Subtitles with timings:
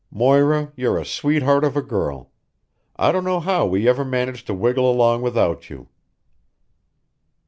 [0.09, 2.31] "Moira, you're a sweetheart of a girl.
[2.95, 5.89] I don't know how we ever managed to wiggle along without you."